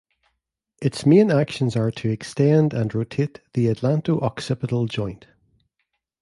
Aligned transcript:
Its 0.81 1.05
main 1.05 1.29
actions 1.29 1.75
are 1.75 1.91
to 1.91 2.09
extend 2.09 2.73
and 2.73 2.95
rotate 2.95 3.39
the 3.53 3.67
atlanto-occipital 3.67 4.87
joint. 4.87 5.27